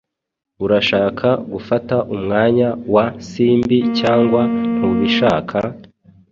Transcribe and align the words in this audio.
Urashaka 0.63 1.27
gufata 1.51 1.95
umwanya 2.13 2.69
wa 2.93 3.05
Simbi 3.29 3.79
cyangwa 3.99 4.41
ntubishaka? 4.75 5.57